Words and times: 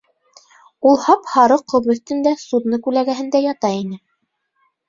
Ул 0.91 0.97
һап-һары 1.03 1.57
ҡом 1.73 1.89
өҫтөндә, 1.95 2.33
судно 2.45 2.81
күләгәһендә 2.89 3.43
ята 3.49 3.73
ине. 3.83 4.01